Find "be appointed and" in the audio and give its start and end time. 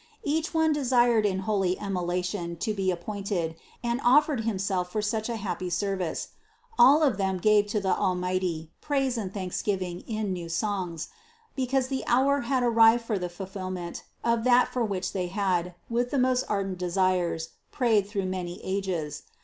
2.73-4.01